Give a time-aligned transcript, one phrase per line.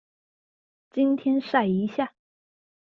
[0.89, 2.15] 今天曬一下